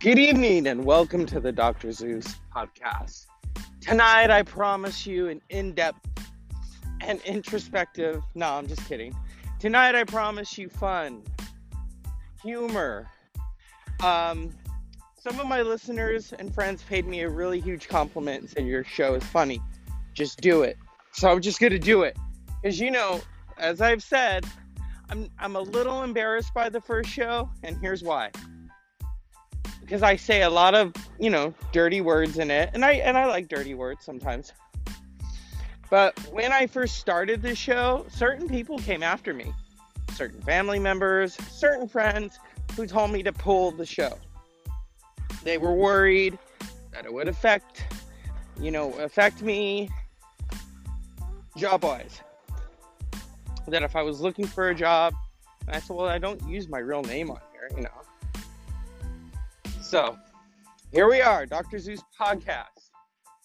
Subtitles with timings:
[0.00, 1.92] Good evening and welcome to the Dr.
[1.92, 3.26] Zeus podcast.
[3.82, 6.08] Tonight, I promise you an in depth
[7.02, 8.22] and introspective.
[8.34, 9.14] No, I'm just kidding.
[9.58, 11.22] Tonight, I promise you fun,
[12.42, 13.08] humor.
[14.02, 14.54] Um,
[15.18, 18.84] some of my listeners and friends paid me a really huge compliment and said, Your
[18.84, 19.60] show is funny.
[20.14, 20.78] Just do it.
[21.12, 22.16] So I'm just going to do it.
[22.62, 23.20] Because, you know,
[23.58, 24.46] as I've said,
[25.10, 28.30] I'm, I'm a little embarrassed by the first show, and here's why
[29.90, 33.18] because I say a lot of, you know, dirty words in it, and I and
[33.18, 34.52] I like dirty words sometimes.
[35.90, 39.52] But when I first started the show, certain people came after me.
[40.12, 42.38] Certain family members, certain friends
[42.76, 44.16] who told me to pull the show.
[45.42, 46.38] They were worried
[46.92, 47.84] that it would affect,
[48.60, 49.90] you know, affect me
[51.56, 52.20] job wise.
[53.66, 55.14] That if I was looking for a job,
[55.66, 57.90] I said, well, I don't use my real name on here, you know.
[59.90, 60.16] So,
[60.92, 61.80] here we are, Dr.
[61.80, 62.90] Zeus podcast.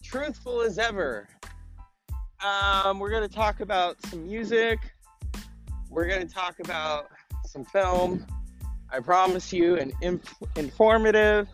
[0.04, 1.26] Truthful as ever.
[2.40, 4.78] Um, we're going to talk about some music.
[5.90, 7.08] We're going to talk about
[7.46, 8.24] some film.
[8.92, 11.48] I promise you an inf- informative,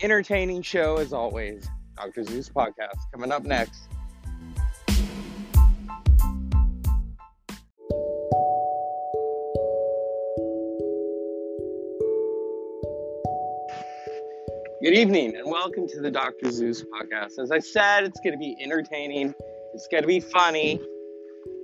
[0.00, 1.68] entertaining show as always.
[1.96, 2.24] Dr.
[2.24, 3.82] Zeus podcast coming up next.
[14.86, 16.48] Good evening and welcome to the Dr.
[16.52, 17.40] Zeus podcast.
[17.40, 19.34] As I said, it's going to be entertaining,
[19.74, 20.80] it's going to be funny.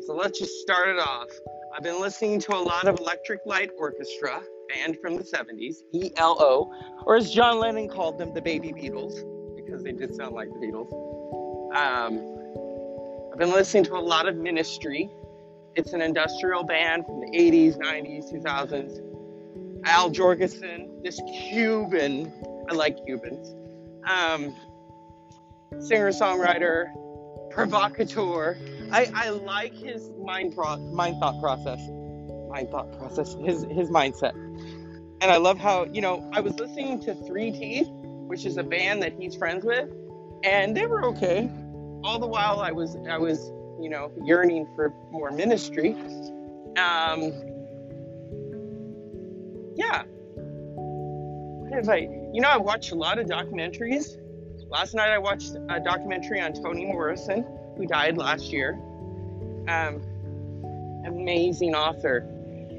[0.00, 1.28] So let's just start it off.
[1.72, 5.84] I've been listening to a lot of Electric Light Orchestra, band from the 70s,
[6.16, 6.68] ELO,
[7.06, 9.14] or as John Lennon called them, the Baby Beatles,
[9.54, 10.90] because they did sound like the Beatles.
[11.76, 15.08] Um, I've been listening to a lot of Ministry.
[15.76, 19.00] It's an industrial band from the 80s, 90s, 2000s.
[19.84, 22.32] Al Jourgensen, this Cuban
[22.72, 23.54] I like Cubans.
[24.08, 24.56] Um,
[25.78, 26.86] singer songwriter,
[27.50, 28.56] provocateur.
[28.90, 31.80] I, I like his mind pro- mind thought process,
[32.48, 34.32] mind thought process, his his mindset.
[35.20, 38.62] And I love how you know I was listening to Three Teeth, which is a
[38.62, 39.90] band that he's friends with,
[40.42, 41.50] and they were okay.
[42.04, 45.94] All the while I was I was you know yearning for more ministry.
[46.78, 47.34] Um,
[49.76, 50.04] yeah.
[51.72, 52.06] What is I?
[52.34, 54.18] You know, I watched a lot of documentaries.
[54.68, 57.46] Last night I watched a documentary on Toni Morrison,
[57.78, 58.74] who died last year.
[59.68, 60.02] Um,
[61.06, 62.28] amazing author.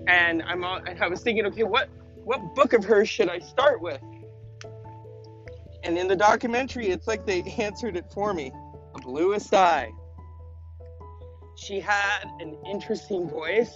[0.07, 1.89] And I'm I was thinking, okay, what
[2.23, 3.99] what book of hers should I start with?
[5.83, 8.51] And in the documentary, it's like they answered it for me.
[8.93, 9.91] The bluest eye.
[11.55, 13.73] She had an interesting voice,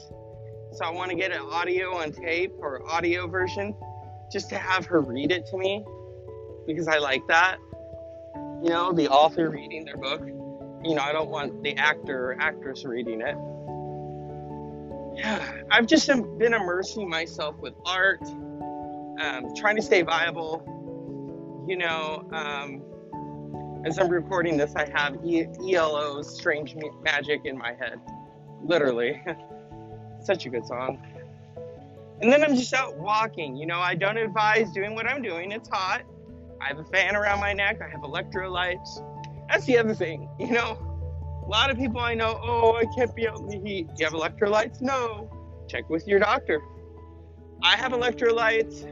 [0.74, 3.74] so I want to get an audio on tape or audio version
[4.32, 5.84] just to have her read it to me
[6.66, 7.58] because I like that.
[8.64, 10.22] You know, the author reading their book.
[10.84, 13.36] You know, I don't want the actor or actress reading it.
[15.18, 20.64] Yeah, I've just been immersing myself with art, um, trying to stay viable.
[21.68, 22.84] You know, um,
[23.86, 28.00] as I'm recording this, I have ELO's Strange Magic in my head.
[28.64, 29.24] Literally.
[30.24, 31.02] Such a good song.
[32.22, 33.56] And then I'm just out walking.
[33.56, 35.52] You know, I don't advise doing what I'm doing.
[35.52, 36.04] It's hot.
[36.62, 37.80] I have a fan around my neck.
[37.82, 39.04] I have electrolytes.
[39.50, 40.30] That's the other thing.
[40.40, 40.78] You know,
[41.46, 43.88] a lot of people I know, oh, I can't be out in the heat.
[43.88, 44.82] Do you have electrolytes?
[44.82, 45.30] No.
[45.68, 46.62] Check with your doctor.
[47.62, 48.86] I have electrolytes.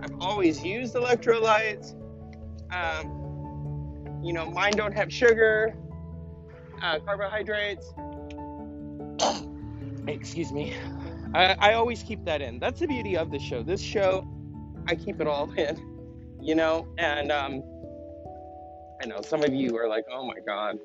[0.00, 1.94] I've always used electrolytes.
[2.72, 5.74] Um, you know, mine don't have sugar,
[6.82, 7.92] uh, carbohydrates.
[10.06, 10.74] Excuse me.
[11.34, 12.58] I, I always keep that in.
[12.58, 13.62] That's the beauty of the show.
[13.62, 14.26] This show,
[14.86, 15.76] I keep it all in,
[16.40, 16.86] you know.
[16.98, 17.62] And um,
[19.02, 20.78] I know some of you are like, "Oh my god."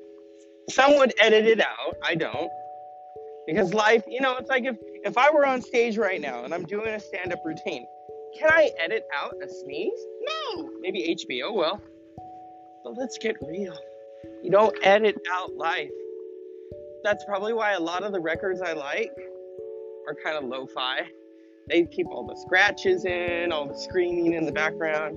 [0.70, 1.96] Some would edit it out.
[2.02, 2.50] I don't,
[3.46, 6.54] because life, you know, it's like if if I were on stage right now and
[6.54, 7.86] I'm doing a stand-up routine,
[8.38, 10.00] can I edit out a sneeze?
[10.22, 10.70] No.
[10.80, 11.80] Maybe HBO will.
[12.82, 13.76] But let's get real.
[14.42, 15.90] You don't edit out life.
[17.02, 19.12] That's probably why a lot of the records I like
[20.06, 21.00] are kind of lo-fi.
[21.68, 25.16] They keep all the scratches in, all the screaming in the background.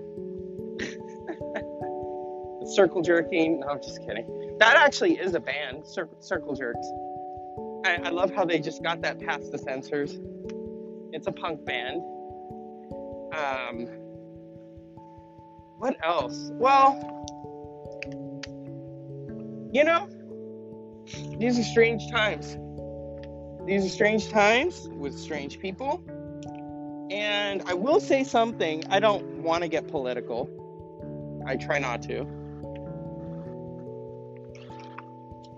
[0.80, 3.60] the circle jerking.
[3.60, 4.56] No, I'm just kidding.
[4.60, 6.88] That actually is a band, Circle, circle Jerks.
[7.86, 10.18] I, I love how they just got that past the censors.
[11.12, 12.02] It's a punk band.
[13.34, 13.88] Um,
[15.78, 16.50] what else?
[16.54, 16.96] Well,
[19.72, 20.10] you know,
[21.38, 22.58] these are strange times.
[23.68, 26.02] These are strange times with strange people.
[27.12, 28.86] And I will say something.
[28.90, 30.50] I don't want to get political.
[31.46, 32.24] I try not to.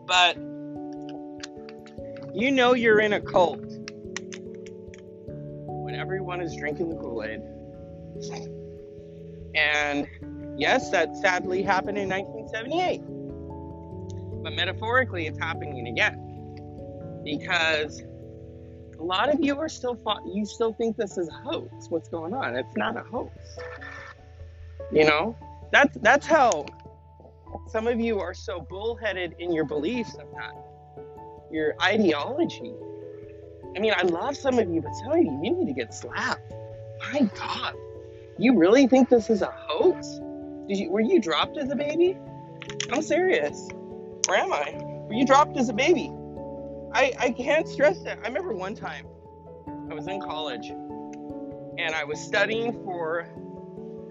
[0.08, 0.38] But
[2.36, 3.64] you know you're in a cult
[5.68, 7.42] when everyone is drinking the Kool Aid.
[9.54, 10.08] And
[10.58, 13.04] yes, that sadly happened in 1978.
[14.42, 16.29] But metaphorically, it's happening again.
[17.38, 18.02] Because
[18.98, 19.98] a lot of you are still
[20.34, 21.90] you still think this is a hoax.
[21.90, 22.56] What's going on?
[22.56, 23.36] It's not a hoax.
[24.92, 25.38] You know,
[25.72, 26.66] that's that's how
[27.68, 30.54] some of you are so bullheaded in your beliefs that,
[31.52, 32.74] your ideology.
[33.76, 35.94] I mean, I love some of you, but some of you, you need to get
[35.94, 36.52] slapped.
[37.14, 37.76] My God,
[38.40, 40.20] you really think this is a hoax?
[40.68, 42.18] Did you were you dropped as a baby?
[42.92, 43.70] I'm serious.
[44.28, 44.76] Where am I?
[45.08, 46.12] Were you dropped as a baby?
[46.94, 48.20] I, I can't stress that.
[48.24, 49.06] I remember one time
[49.90, 53.28] I was in college and I was studying for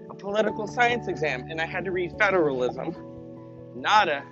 [0.09, 2.95] a political science exam and I had to read federalism.
[3.75, 4.23] Not a,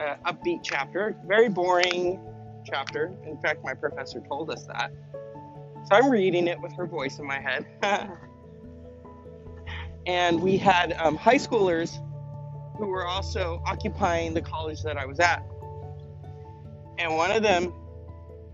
[0.00, 2.20] a upbeat chapter, very boring
[2.64, 3.14] chapter.
[3.24, 4.90] In fact, my professor told us that.
[5.84, 7.64] So I'm reading it with her voice in my head.
[10.06, 11.98] and we had um, high schoolers
[12.76, 15.42] who were also occupying the college that I was at
[16.98, 17.72] and one of them,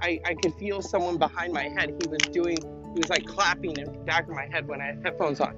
[0.01, 1.95] I, I could feel someone behind my head.
[2.01, 4.87] He was doing, he was like clapping in the back of my head when I
[4.87, 5.57] had headphones on.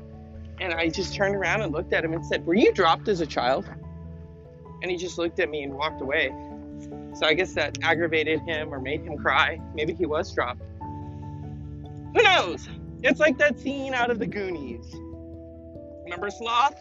[0.61, 3.21] And I just turned around and looked at him and said, Were you dropped as
[3.21, 3.69] a child?
[4.83, 6.33] And he just looked at me and walked away.
[7.15, 9.61] So I guess that aggravated him or made him cry.
[9.75, 10.63] Maybe he was dropped.
[10.81, 12.69] Who knows?
[13.03, 14.95] It's like that scene out of the Goonies.
[16.05, 16.81] Remember Sloth?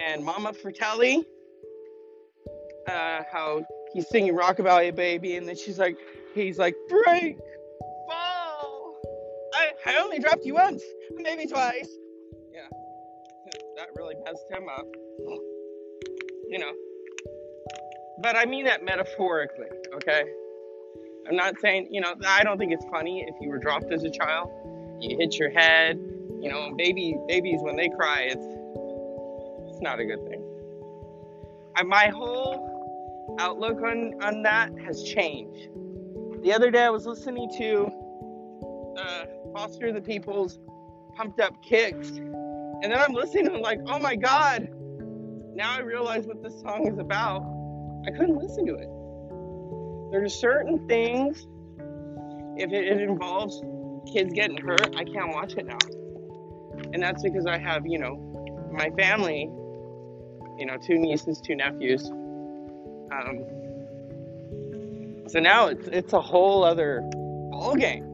[0.00, 1.24] And Mama Fratelli?
[2.88, 3.64] Uh, how
[3.94, 5.96] he's singing Rockabye Baby, and then she's like,
[6.34, 7.38] he's like, break,
[8.08, 8.96] fall.
[9.54, 10.82] I, I only dropped you once,
[11.14, 11.88] maybe twice.
[12.52, 12.68] Yeah,
[13.76, 14.86] that really messed him up.
[16.48, 16.72] You know.
[18.22, 20.24] But I mean that metaphorically, okay?
[21.28, 24.04] I'm not saying, you know, I don't think it's funny if you were dropped as
[24.04, 24.50] a child,
[25.00, 25.96] you hit your head,
[26.40, 28.46] you know, baby babies when they cry, it's
[29.68, 30.42] it's not a good thing.
[31.76, 32.73] I, my whole
[33.38, 35.68] outlook on, on that has changed.
[36.42, 37.86] The other day I was listening to
[38.98, 40.58] uh, Foster the People's
[41.16, 44.68] Pumped Up Kicks, and then I'm listening and I'm like, oh my God,
[45.54, 47.42] now I realize what this song is about.
[48.06, 50.10] I couldn't listen to it.
[50.12, 51.46] There's certain things,
[52.56, 53.62] if it, it involves
[54.12, 55.78] kids getting hurt, I can't watch it now.
[56.92, 59.48] And that's because I have, you know, my family,
[60.58, 62.10] you know, two nieces, two nephews
[63.12, 63.44] um,
[65.28, 67.02] so now it's it's a whole other
[67.50, 68.04] ball game.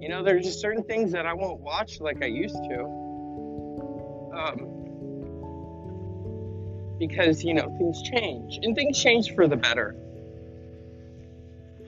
[0.00, 2.84] You know, there's just certain things that I won't watch like I used to.
[4.32, 4.78] Um,
[6.98, 9.96] because you know things change and things change for the better.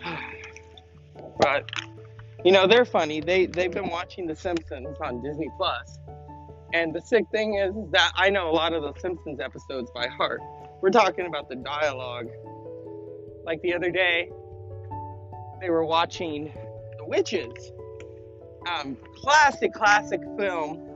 [1.40, 1.70] but
[2.44, 3.20] you know they're funny.
[3.20, 5.98] They they've been watching The Simpsons on Disney Plus,
[6.72, 10.06] and the sick thing is that I know a lot of the Simpsons episodes by
[10.08, 10.40] heart.
[10.80, 12.28] We're talking about the dialogue.
[13.44, 14.30] Like the other day,
[15.60, 16.52] they were watching
[16.98, 17.72] The Witches.
[18.66, 20.86] Um, classic, classic film.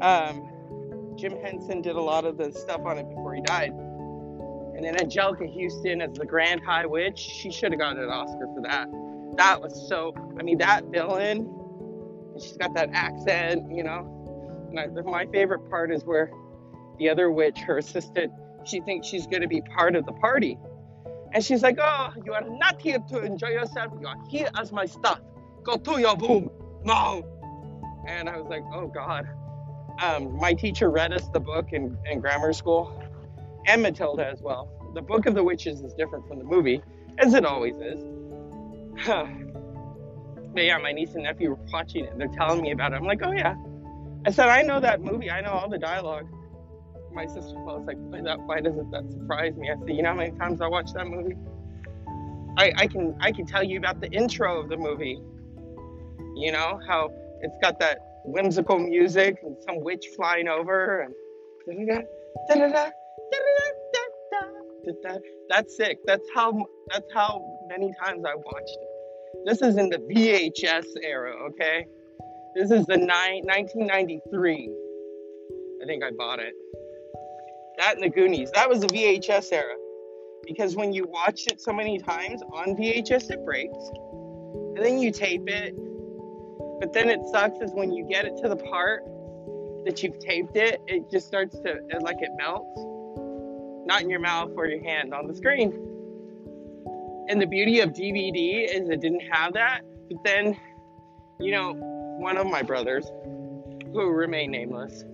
[0.00, 0.48] Um,
[1.16, 3.70] Jim Henson did a lot of the stuff on it before he died.
[3.70, 8.46] And then Anjelica Huston as the Grand High Witch, she should have gotten an Oscar
[8.54, 8.88] for that.
[9.36, 11.52] That was so, I mean, that villain,
[12.38, 14.14] she's got that accent, you know.
[14.78, 16.30] I, my favorite part is where
[16.98, 18.32] the other witch, her assistant,
[18.68, 20.58] she thinks she's going to be part of the party.
[21.32, 23.92] And she's like, Oh, you are not here to enjoy yourself.
[24.00, 25.20] You are here as my staff.
[25.62, 26.50] Go to your room.
[26.84, 27.24] No.
[28.06, 29.28] And I was like, Oh, God.
[30.02, 33.02] Um, my teacher read us the book in, in grammar school,
[33.66, 34.70] and Matilda as well.
[34.94, 36.80] The Book of the Witches is different from the movie,
[37.18, 38.00] as it always is.
[39.06, 42.16] but yeah, my niece and nephew were watching it.
[42.16, 42.96] They're telling me about it.
[42.96, 43.56] I'm like, Oh, yeah.
[44.24, 45.30] I said, I know that movie.
[45.30, 46.28] I know all the dialogue
[47.12, 49.70] my sister was like, why, that, why doesn't that surprise me?
[49.70, 51.36] I said, you know how many times I watched that movie?
[52.56, 55.22] I, I can I can tell you about the intro of the movie.
[56.36, 57.10] You know how
[57.40, 61.14] it's got that whimsical music and some witch flying over and
[65.48, 65.98] that's sick.
[66.06, 68.88] That's how that's how many times I watched it.
[69.46, 71.86] This is in the VHS era, okay?
[72.54, 74.70] This is the nine, 1993.
[75.82, 76.54] I think I bought it.
[77.78, 78.50] That and the Goonies.
[78.52, 79.74] That was the VHS era.
[80.44, 83.78] Because when you watch it so many times on VHS, it breaks.
[84.76, 85.74] And then you tape it.
[86.80, 89.02] But then it sucks is when you get it to the part
[89.84, 92.80] that you've taped it, it just starts to it, like it melts.
[93.86, 95.72] Not in your mouth or your hand on the screen.
[97.28, 99.82] And the beauty of DVD is it didn't have that.
[100.10, 100.56] But then,
[101.38, 101.74] you know,
[102.18, 103.06] one of my brothers,
[103.92, 105.04] who remain nameless,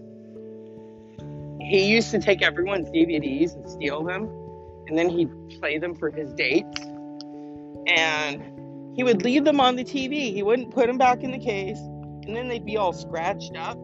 [1.60, 4.24] he used to take everyone's DVDs and steal them,
[4.86, 5.30] and then he'd
[5.60, 6.80] play them for his dates.
[7.86, 8.42] And
[8.96, 10.32] he would leave them on the TV.
[10.32, 13.76] He wouldn't put them back in the case, and then they'd be all scratched up.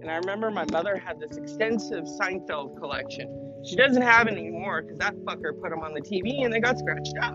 [0.00, 3.54] And I remember my mother had this extensive Seinfeld collection.
[3.64, 6.60] She doesn't have it anymore because that fucker put them on the TV and they
[6.60, 7.34] got scratched up.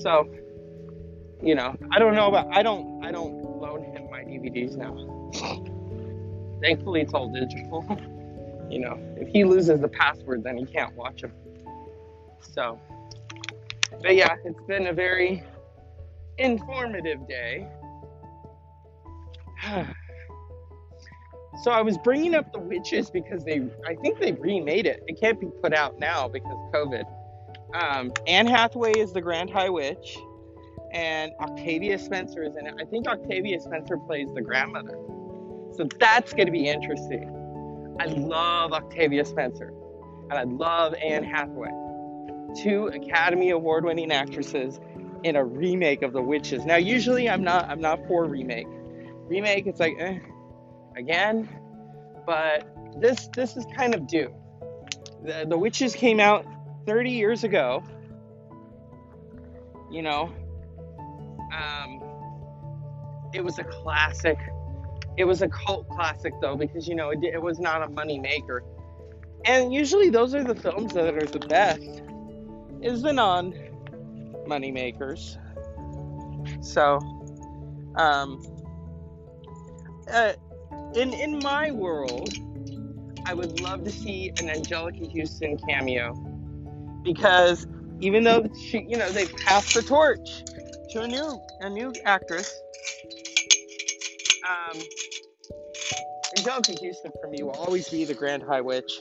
[0.00, 0.32] So,
[1.42, 4.94] you know, I don't know about I don't I don't loan him my DVDs now.
[6.60, 7.84] Thankfully, it's all digital.
[8.70, 11.32] you know, if he loses the password, then he can't watch them.
[12.40, 12.78] So,
[14.02, 15.42] but yeah, it's been a very
[16.38, 17.68] informative day.
[21.62, 25.02] so I was bringing up the witches because they, I think they remade it.
[25.06, 27.04] It can't be put out now because COVID.
[27.74, 30.18] Um, Anne Hathaway is the Grand High Witch,
[30.92, 32.74] and Octavia Spencer is in it.
[32.80, 34.98] I think Octavia Spencer plays the grandmother.
[35.76, 37.36] So that's going to be interesting.
[38.00, 39.72] I love Octavia Spencer,
[40.30, 41.70] and I love Anne Hathaway.
[42.62, 44.80] Two Academy Award winning actresses
[45.22, 46.64] in a remake of The Witches.
[46.64, 48.66] Now, usually I'm not I'm not for remake.
[49.28, 50.18] Remake, it's like, eh,
[50.96, 51.48] again,
[52.26, 52.66] but
[53.00, 54.34] this this is kind of due.
[55.24, 56.46] The, the Witches came out
[56.86, 57.84] 30 years ago.
[59.90, 60.32] You know,
[61.52, 62.00] um,
[63.34, 64.38] it was a classic.
[65.16, 68.18] It was a cult classic though because you know it, it was not a money
[68.18, 68.62] maker.
[69.44, 72.02] And usually those are the films that are the best.
[72.82, 73.54] Is the non
[74.46, 75.38] money makers.
[76.62, 76.98] So,
[77.96, 78.42] um,
[80.10, 80.32] uh,
[80.94, 82.34] in in my world,
[83.26, 86.14] I would love to see an Anjelica Huston cameo
[87.02, 87.66] because
[88.00, 90.42] even though she, you know, they've passed the torch
[90.90, 92.60] to a new a new actress,
[94.50, 94.80] um,
[96.36, 99.00] Anjelica Huston for me will always be the Grand High Witch.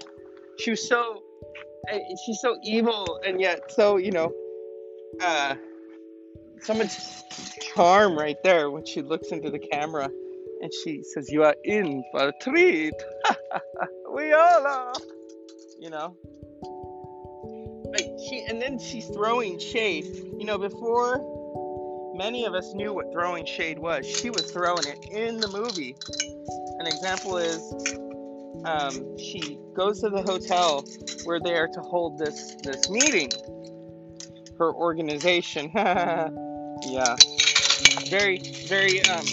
[0.60, 1.24] She was so,
[1.89, 4.32] eh, she's so evil and yet so you know,
[5.22, 5.56] uh,
[6.62, 6.98] so much
[7.74, 10.10] charm right there when she looks into the camera
[10.62, 12.94] and she says, "You are in for a treat."
[14.13, 14.94] we all are,
[15.79, 16.15] you know.
[17.91, 20.06] Like she, and then she's throwing shade.
[20.38, 21.38] You know, before
[22.19, 25.95] many of us knew what throwing shade was, she was throwing it in the movie.
[26.79, 27.61] An example is,
[28.65, 30.83] um, she goes to the hotel.
[31.23, 33.29] Where they are to hold this this meeting.
[34.57, 37.15] Her organization, yeah,
[38.09, 39.25] very very um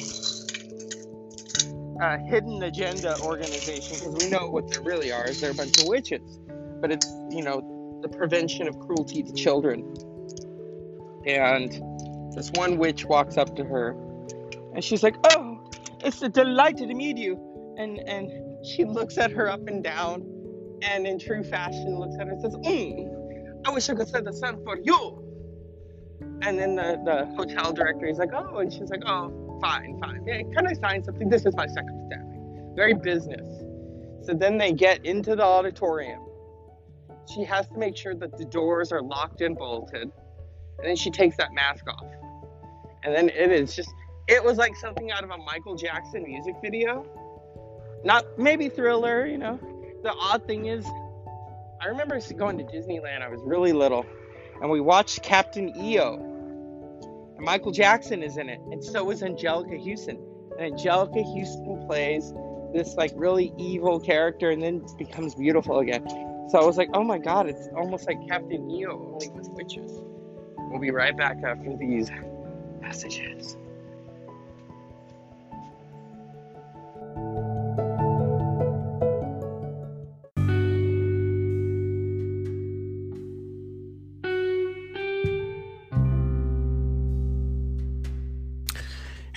[2.00, 5.78] uh, hidden agenda organization because we know what they really are is they're a bunch
[5.80, 6.38] of witches.
[6.80, 9.94] But it's you know the prevention of cruelty to children.
[11.26, 11.72] And
[12.36, 13.90] this one witch walks up to her
[14.74, 15.68] and she's like oh
[16.00, 18.30] it's a delight to meet you and and
[18.64, 20.24] she looks at her up and down
[20.82, 24.26] and in true fashion looks at her and says mm, i wish i could send
[24.26, 25.22] the sun for you
[26.42, 30.24] and then the, the hotel director is like oh and she's like oh fine, fine.
[30.26, 31.28] Yeah, can I sign something?
[31.28, 32.72] This is my second staffing.
[32.74, 33.64] Very business.
[34.22, 36.20] So then they get into the auditorium.
[37.32, 40.10] She has to make sure that the doors are locked and bolted.
[40.78, 42.04] And then she takes that mask off.
[43.06, 43.88] And then it is just,
[44.28, 47.06] it was like something out of a Michael Jackson music video.
[48.04, 49.58] Not maybe thriller, you know.
[50.02, 50.84] The odd thing is,
[51.80, 54.04] I remember going to Disneyland, I was really little,
[54.60, 56.36] and we watched Captain EO
[57.38, 60.18] Michael Jackson is in it, and so is Anjelica Huston.
[60.58, 62.32] And Anjelica Huston plays
[62.72, 66.06] this like really evil character and then becomes beautiful again.
[66.50, 70.00] So I was like, oh my god, it's almost like Captain EO only with witches.
[70.70, 72.08] We'll be right back after these
[72.86, 73.56] messages.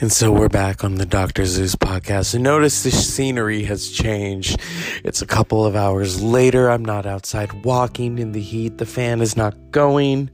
[0.01, 1.45] And so we're back on the Dr.
[1.45, 2.33] Zeus podcast.
[2.33, 4.57] And notice the scenery has changed.
[5.03, 6.69] It's a couple of hours later.
[6.69, 8.77] I'm not outside walking in the heat.
[8.77, 10.29] The fan is not going.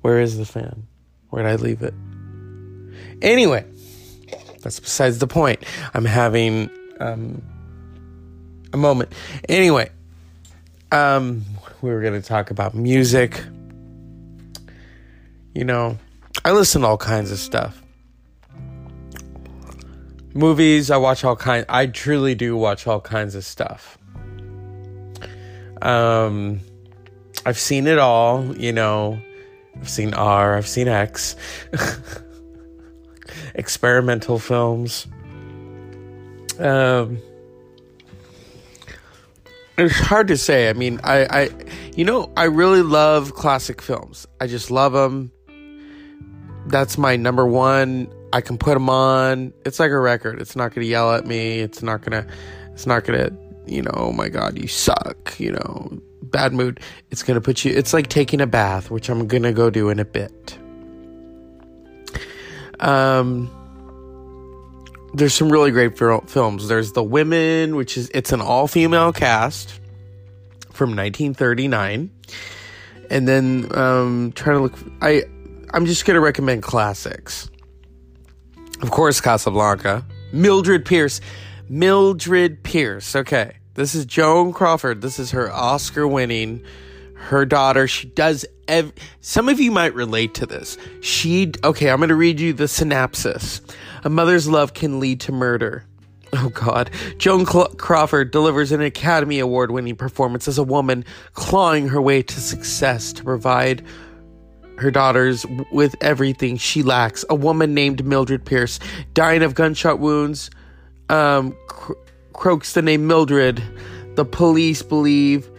[0.00, 0.88] Where is the fan?
[1.30, 1.94] Where did I leave it?
[3.22, 3.64] Anyway,
[4.60, 5.64] that's besides the point.
[5.94, 6.70] I'm having
[7.00, 7.42] um,
[8.72, 9.12] a moment.
[9.48, 9.90] Anyway,
[10.92, 11.44] um,
[11.82, 13.42] we were going to talk about music.
[15.54, 15.98] You know,
[16.44, 17.80] I listen to all kinds of stuff
[20.34, 20.90] movies.
[20.90, 21.64] I watch all kind.
[21.68, 23.98] I truly do watch all kinds of stuff.
[25.82, 26.60] Um,
[27.44, 28.56] I've seen it all.
[28.56, 29.20] You know,
[29.80, 30.56] I've seen R.
[30.56, 31.36] I've seen X.
[33.54, 35.06] Experimental films.
[36.58, 37.18] Um,
[39.78, 40.68] it's hard to say.
[40.68, 41.50] I mean, I, I,
[41.96, 44.26] you know, I really love classic films.
[44.40, 45.32] I just love them.
[46.66, 48.12] That's my number one.
[48.32, 49.52] I can put them on.
[49.64, 50.40] It's like a record.
[50.40, 51.60] It's not going to yell at me.
[51.60, 52.26] It's not to,
[52.72, 53.34] it's not going to,
[53.66, 56.80] you know, oh my God, you suck, you know, bad mood.
[57.10, 59.70] It's going to put you, it's like taking a bath, which I'm going to go
[59.70, 60.58] do in a bit.
[62.80, 63.50] Um,
[65.14, 66.68] there's some really great films.
[66.68, 69.70] There's The Women, which is, it's an all female cast
[70.72, 72.10] from 1939.
[73.10, 75.24] And then, um, trying to look, I,
[75.74, 77.50] I'm just going to recommend classics.
[78.82, 80.06] Of course, Casablanca.
[80.32, 81.20] Mildred Pierce.
[81.68, 83.14] Mildred Pierce.
[83.14, 83.59] Okay.
[83.74, 85.00] This is Joan Crawford.
[85.00, 86.62] This is her Oscar winning.
[87.14, 88.44] Her daughter, she does.
[88.66, 90.76] Ev- Some of you might relate to this.
[91.00, 93.60] She, okay, I'm going to read you the synopsis.
[94.04, 95.84] A mother's love can lead to murder.
[96.32, 96.90] Oh God.
[97.18, 102.22] Joan Cl- Crawford delivers an Academy Award winning performance as a woman clawing her way
[102.22, 103.84] to success to provide
[104.78, 107.24] her daughters with everything she lacks.
[107.28, 108.78] A woman named Mildred Pierce,
[109.12, 110.50] dying of gunshot wounds,
[111.10, 111.96] um, cro-
[112.32, 113.62] croaks the name Mildred.
[114.14, 115.50] The police believe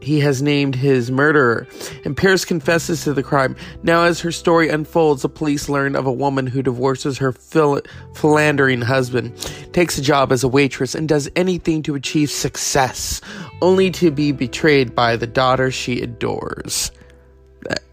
[0.00, 1.66] he has named his murderer,
[2.04, 3.56] and Pierce confesses to the crime.
[3.82, 7.82] Now, as her story unfolds, the police learn of a woman who divorces her phil-
[8.14, 9.36] philandering husband,
[9.72, 13.20] takes a job as a waitress, and does anything to achieve success,
[13.60, 16.92] only to be betrayed by the daughter she adores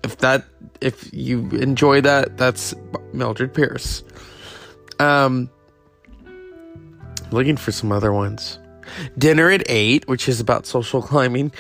[0.06, 0.46] if that
[0.82, 2.74] if you enjoy that, that's
[3.14, 4.04] Mildred Pierce.
[5.00, 5.50] Um,
[7.36, 8.58] looking for some other ones.
[9.18, 11.52] Dinner at Eight, which is about social climbing.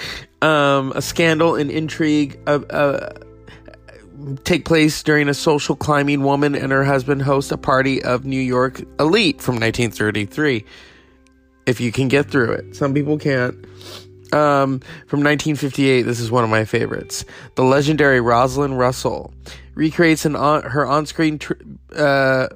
[0.42, 3.14] Um, a scandal and intrigue uh, uh,
[4.44, 8.40] take place during a social climbing woman and her husband host a party of New
[8.40, 10.66] York elite from 1933.
[11.66, 13.56] If you can get through it, some people can't.
[14.34, 17.26] Um, from 1958, this is one of my favorites.
[17.56, 19.34] The legendary Rosalind Russell
[19.76, 21.54] recreates an on, her on-screen tr-
[21.96, 22.48] uh,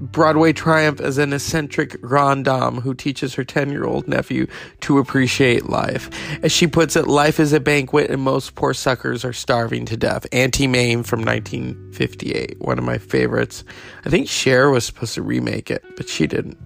[0.00, 4.46] Broadway triumph as an eccentric grande dame who teaches her 10-year-old nephew
[4.80, 6.08] to appreciate life.
[6.44, 9.96] As she puts it, life is a banquet and most poor suckers are starving to
[9.96, 10.26] death.
[10.32, 13.64] Auntie Mame from 1958, one of my favorites.
[14.04, 16.58] I think Cher was supposed to remake it, but she didn't.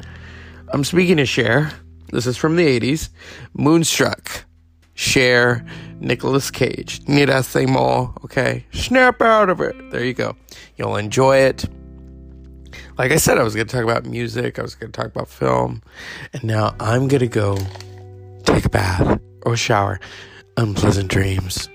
[0.73, 1.73] I'm speaking of Cher.
[2.11, 3.09] This is from the 80s.
[3.55, 4.45] Moonstruck.
[4.95, 5.64] Cher,
[6.01, 7.01] Nicolas Cage.
[7.09, 8.12] Need I say more?
[8.25, 8.66] Okay.
[8.73, 9.75] Snap out of it.
[9.90, 10.37] There you go.
[10.77, 11.64] You'll enjoy it.
[12.98, 14.59] Like I said, I was going to talk about music.
[14.59, 15.83] I was going to talk about film.
[16.33, 17.57] And now I'm going to go
[18.44, 19.98] take a bath or shower.
[20.57, 21.68] Unpleasant dreams.